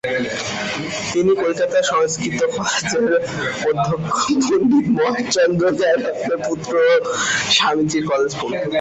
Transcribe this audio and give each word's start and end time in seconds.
তিনি 1.11 1.31
কলিকাতা 1.35 1.79
সংস্কৃত 1.91 2.41
কলেজের 2.55 3.05
অধ্যক্ষ 3.69 4.17
পণ্ডিত 4.45 4.87
মহেশচন্দ্র 4.97 5.63
ন্যায়রত্নের 5.71 6.39
পুত্র 6.47 6.73
ও 6.85 6.93
স্বামীজীর 7.55 8.03
কলেজ-বন্ধু। 8.11 8.67